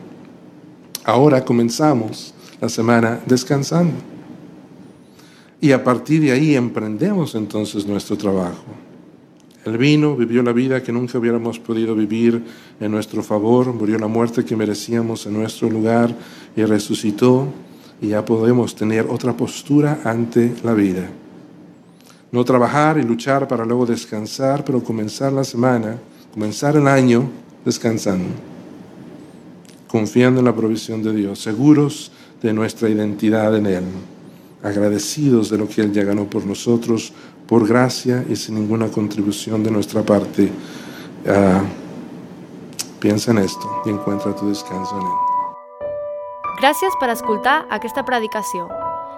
[1.04, 3.94] Ahora comenzamos la semana descansando
[5.60, 8.64] y a partir de ahí emprendemos entonces nuestro trabajo.
[9.64, 12.42] Él vino, vivió la vida que nunca hubiéramos podido vivir
[12.80, 16.14] en nuestro favor, murió la muerte que merecíamos en nuestro lugar
[16.56, 17.48] y resucitó
[18.00, 21.08] y ya podemos tener otra postura ante la vida.
[22.32, 25.98] No trabajar y luchar para luego descansar, pero comenzar la semana,
[26.32, 27.28] comenzar el año
[27.64, 28.30] descansando,
[29.86, 32.10] confiando en la provisión de Dios, seguros
[32.42, 33.84] de nuestra identidad en Él,
[34.62, 37.12] agradecidos de lo que Él ya ganó por nosotros,
[37.46, 40.50] por gracia y sin ninguna contribución de nuestra parte.
[41.24, 41.62] Uh,
[42.98, 45.32] piensa en esto y encuentra tu descanso en Él.
[46.62, 48.68] Gràcies per escoltar aquesta predicació.